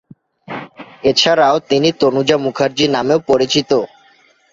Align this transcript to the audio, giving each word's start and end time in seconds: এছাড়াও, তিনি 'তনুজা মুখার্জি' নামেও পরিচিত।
এছাড়াও, 1.03 1.55
তিনি 1.69 1.89
'তনুজা 1.93 2.37
মুখার্জি' 2.37 2.93
নামেও 2.95 3.19
পরিচিত। 3.29 3.71